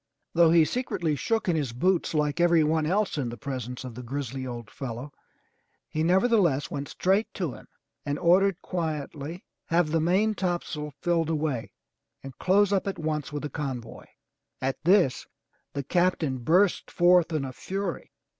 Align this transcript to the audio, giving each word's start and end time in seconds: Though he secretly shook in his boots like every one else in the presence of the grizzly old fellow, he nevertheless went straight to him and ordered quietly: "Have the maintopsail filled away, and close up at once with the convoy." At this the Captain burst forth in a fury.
Though 0.33 0.49
he 0.49 0.65
secretly 0.65 1.15
shook 1.15 1.47
in 1.47 1.55
his 1.55 1.73
boots 1.73 2.15
like 2.15 2.39
every 2.41 2.63
one 2.63 2.87
else 2.87 3.19
in 3.19 3.29
the 3.29 3.37
presence 3.37 3.83
of 3.83 3.93
the 3.93 4.01
grizzly 4.01 4.47
old 4.47 4.71
fellow, 4.71 5.13
he 5.87 6.01
nevertheless 6.01 6.71
went 6.71 6.89
straight 6.89 7.31
to 7.35 7.53
him 7.53 7.67
and 8.03 8.17
ordered 8.17 8.59
quietly: 8.63 9.45
"Have 9.67 9.91
the 9.91 9.99
maintopsail 10.01 10.93
filled 11.03 11.29
away, 11.29 11.71
and 12.23 12.35
close 12.39 12.73
up 12.73 12.87
at 12.87 12.97
once 12.97 13.31
with 13.31 13.43
the 13.43 13.49
convoy." 13.51 14.05
At 14.59 14.83
this 14.83 15.27
the 15.73 15.83
Captain 15.83 16.39
burst 16.39 16.89
forth 16.89 17.31
in 17.31 17.45
a 17.45 17.53
fury. 17.53 18.11